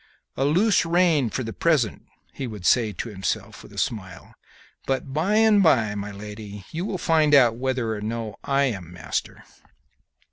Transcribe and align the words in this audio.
"A 0.35 0.45
loose 0.45 0.83
rein 0.83 1.29
for 1.29 1.43
the 1.43 1.53
present," 1.53 2.05
he 2.33 2.47
would 2.47 2.65
say 2.65 2.91
to 2.91 3.09
himself, 3.09 3.61
with 3.61 3.71
a 3.71 3.77
smile; 3.77 4.33
"but 4.87 5.13
by 5.13 5.35
and 5.35 5.61
by, 5.61 5.93
my 5.93 6.09
lady, 6.09 6.65
you 6.71 6.85
will 6.85 6.97
find 6.97 7.35
whether 7.59 7.93
or 7.93 8.01
no 8.01 8.35
I 8.43 8.63
am 8.63 8.91
master!" 8.91 9.43